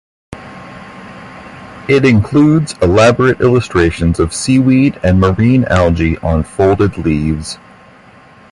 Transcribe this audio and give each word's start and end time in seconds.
It 1.87 2.05
includes 2.05 2.73
elaborate 2.81 3.39
illustrations 3.39 4.19
of 4.19 4.33
seaweed 4.33 4.99
and 5.03 5.19
marine 5.21 5.63
algae 5.65 6.17
on 6.23 6.41
folded 6.41 6.97
leaves. 6.97 7.59